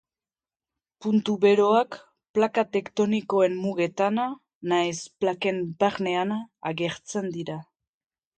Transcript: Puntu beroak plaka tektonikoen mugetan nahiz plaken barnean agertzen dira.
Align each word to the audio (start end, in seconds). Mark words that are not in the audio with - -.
Puntu 1.05 1.33
beroak 1.43 1.97
plaka 2.37 2.63
tektonikoen 2.77 3.59
mugetan 3.67 4.17
nahiz 4.73 4.99
plaken 5.21 5.61
barnean 5.85 6.35
agertzen 6.73 7.31
dira. 7.39 7.61